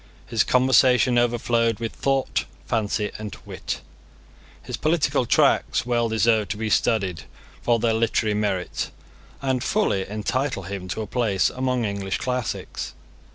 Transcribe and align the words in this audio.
His 0.25 0.43
conversation 0.43 1.19
overflowed 1.19 1.77
with 1.79 1.93
thought, 1.93 2.45
fancy, 2.65 3.11
and 3.19 3.37
wit. 3.45 3.81
His 4.63 4.75
political 4.75 5.27
tracts 5.27 5.85
well 5.85 6.09
deserve 6.09 6.47
to 6.47 6.57
be 6.57 6.71
studied 6.71 7.25
for 7.61 7.77
their 7.77 7.93
literary 7.93 8.33
merit, 8.33 8.89
and 9.43 9.63
fully 9.63 10.09
entitle 10.09 10.63
him 10.63 10.87
to 10.87 11.03
a 11.03 11.05
place 11.05 11.51
among 11.51 11.85
English 11.85 12.17
classics. 12.17 12.95